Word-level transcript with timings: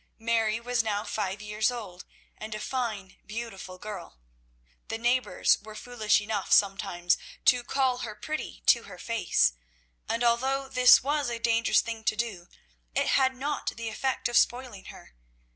Mary 0.17 0.59
was 0.59 0.81
now 0.81 1.03
five 1.03 1.43
years 1.43 1.69
old, 1.69 2.05
and 2.35 2.55
a 2.55 2.59
fine, 2.59 3.17
beautiful 3.23 3.77
girl. 3.77 4.17
The 4.87 4.97
neighbours 4.97 5.59
were 5.61 5.75
foolish 5.75 6.19
enough 6.19 6.51
sometimes 6.51 7.19
to 7.45 7.63
call 7.63 7.99
her 7.99 8.15
pretty 8.15 8.63
to 8.65 8.85
her 8.85 8.97
face, 8.97 9.53
and, 10.09 10.23
although 10.23 10.67
this 10.67 11.03
was 11.03 11.29
a 11.29 11.37
dangerous 11.37 11.81
thing 11.81 12.03
to 12.05 12.15
do, 12.15 12.47
it 12.95 13.09
had 13.09 13.35
not 13.35 13.67
the 13.77 13.89
effect 13.89 14.27
of 14.27 14.37
spoiling 14.37 14.85
her. 14.85 15.13